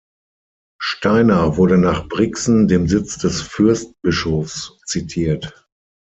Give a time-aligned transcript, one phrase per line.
[0.81, 5.67] Stainer wurde nach Brixen, dem Sitz des Fürstbischofs, zitiert.